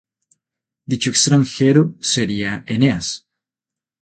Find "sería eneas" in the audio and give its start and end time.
1.99-3.07